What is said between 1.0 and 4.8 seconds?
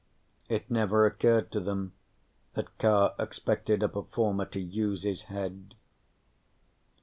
occurred to them that Carr expected a performer to